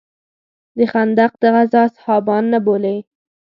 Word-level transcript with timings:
د 0.77 0.79
خندق 0.91 1.31
د 1.41 1.43
غزا 1.55 1.81
اصحابان 1.89 2.43
نه 2.53 2.59
بولې. 2.65 2.95